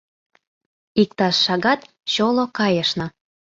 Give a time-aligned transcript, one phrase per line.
[1.01, 1.81] Иктаж шагат
[2.13, 3.07] чоло кайышна.